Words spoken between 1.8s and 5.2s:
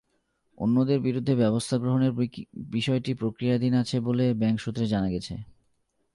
গ্রহণের বিষয়টি প্রক্রিয়াধীন আছে বলে ব্যাংক সূত্রে জানা